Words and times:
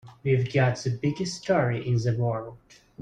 We've 0.23 0.51
got 0.51 0.77
the 0.77 0.97
biggest 0.99 1.43
story 1.43 1.87
in 1.87 1.93
the 1.99 2.15
world. 2.17 2.57